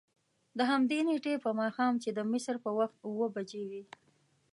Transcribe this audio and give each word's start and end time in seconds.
د 0.57 0.59
همدې 0.71 0.99
نېټې 1.07 1.33
په 1.43 1.49
ماښام 1.59 1.93
چې 2.03 2.09
د 2.17 2.19
مصر 2.31 2.55
په 2.63 2.69
وخت 2.79 2.97
اوه 3.07 3.27
بجې 3.35 3.63
وې. 3.69 3.83